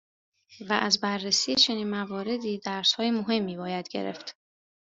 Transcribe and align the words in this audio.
و 0.69 0.73
از 0.73 1.01
بررسی 1.01 1.55
چنین 1.55 1.89
مواردی 1.89 2.57
درسهای 2.59 3.11
مهمی 3.11 3.57
باید 3.57 3.89
گرفت. 3.89 4.35